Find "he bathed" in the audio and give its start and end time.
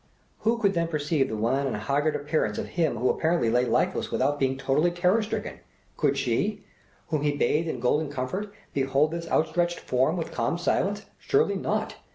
7.21-7.67